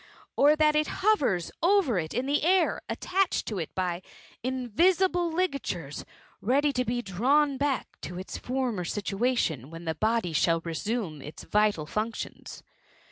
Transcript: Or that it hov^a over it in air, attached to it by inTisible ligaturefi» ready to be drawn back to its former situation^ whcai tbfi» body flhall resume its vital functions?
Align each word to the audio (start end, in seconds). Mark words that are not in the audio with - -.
Or 0.35 0.55
that 0.55 0.75
it 0.75 0.87
hov^a 0.87 1.51
over 1.61 1.99
it 1.99 2.11
in 2.11 2.27
air, 2.27 2.81
attached 2.89 3.45
to 3.45 3.59
it 3.59 3.75
by 3.75 4.01
inTisible 4.43 5.31
ligaturefi» 5.31 6.05
ready 6.41 6.73
to 6.73 6.83
be 6.83 7.03
drawn 7.03 7.57
back 7.57 8.01
to 8.01 8.17
its 8.17 8.35
former 8.35 8.83
situation^ 8.83 9.65
whcai 9.69 9.83
tbfi» 9.85 9.99
body 9.99 10.33
flhall 10.33 10.65
resume 10.65 11.21
its 11.21 11.43
vital 11.43 11.85
functions? 11.85 12.63